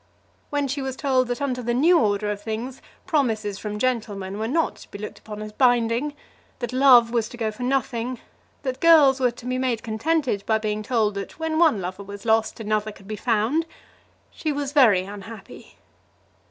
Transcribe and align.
When 0.49 0.67
she 0.67 0.81
was 0.81 0.95
told 0.95 1.27
that 1.27 1.43
under 1.43 1.61
the 1.61 1.75
new 1.75 1.99
order 1.99 2.31
of 2.31 2.41
things 2.41 2.81
promises 3.05 3.59
from 3.59 3.77
gentlemen 3.77 4.39
were 4.39 4.47
not 4.47 4.77
to 4.77 4.89
be 4.89 4.97
looked 4.97 5.19
upon 5.19 5.43
as 5.43 5.51
binding, 5.51 6.15
that 6.57 6.73
love 6.73 7.11
was 7.11 7.29
to 7.29 7.37
go 7.37 7.51
for 7.51 7.61
nothing, 7.61 8.19
that 8.63 8.79
girls 8.79 9.19
were 9.19 9.29
to 9.29 9.45
be 9.45 9.59
made 9.59 9.83
contented 9.83 10.43
by 10.47 10.57
being 10.57 10.81
told 10.81 11.13
that 11.13 11.37
when 11.37 11.59
one 11.59 11.79
lover 11.81 12.01
was 12.01 12.25
lost 12.25 12.59
another 12.59 12.91
could 12.91 13.07
be 13.07 13.15
found, 13.15 13.67
she 14.31 14.51
was 14.51 14.71
very 14.71 15.01
unhappy. 15.03 15.77